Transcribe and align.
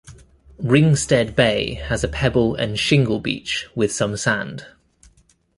Ringstead 0.63 1.35
Bay 1.35 1.75
has 1.75 2.03
a 2.03 2.07
pebble 2.07 2.55
and 2.55 2.79
shingle 2.79 3.19
beach 3.19 3.67
with 3.75 3.93
some 3.93 4.17
sand. 4.17 4.65